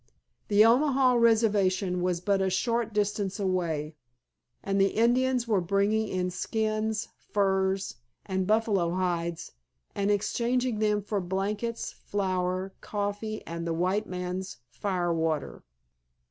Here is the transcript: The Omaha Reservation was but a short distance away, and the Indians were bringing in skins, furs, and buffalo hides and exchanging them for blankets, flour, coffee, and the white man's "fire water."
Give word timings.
The 0.47 0.65
Omaha 0.65 1.13
Reservation 1.17 2.01
was 2.01 2.21
but 2.21 2.41
a 2.41 2.49
short 2.49 2.91
distance 2.91 3.39
away, 3.39 3.97
and 4.63 4.81
the 4.81 4.95
Indians 4.97 5.47
were 5.47 5.61
bringing 5.61 6.07
in 6.07 6.31
skins, 6.31 7.09
furs, 7.31 7.97
and 8.25 8.47
buffalo 8.47 8.95
hides 8.95 9.51
and 9.93 10.09
exchanging 10.09 10.79
them 10.79 11.03
for 11.03 11.21
blankets, 11.21 11.91
flour, 11.93 12.73
coffee, 12.81 13.45
and 13.45 13.67
the 13.67 13.75
white 13.75 14.07
man's 14.07 14.57
"fire 14.71 15.13
water." 15.13 15.61